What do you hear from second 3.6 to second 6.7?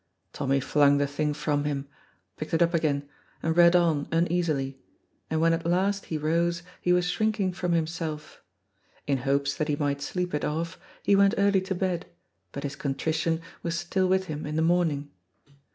on uneasily, and when at last he rose